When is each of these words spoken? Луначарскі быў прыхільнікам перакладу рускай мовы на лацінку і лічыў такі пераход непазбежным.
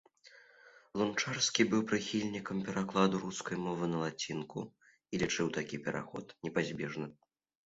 Луначарскі 1.01 1.65
быў 1.73 1.81
прыхільнікам 1.91 2.63
перакладу 2.69 3.19
рускай 3.27 3.57
мовы 3.67 3.91
на 3.93 3.97
лацінку 4.05 4.59
і 4.95 5.15
лічыў 5.25 5.47
такі 5.61 5.75
пераход 5.87 6.25
непазбежным. 6.49 7.11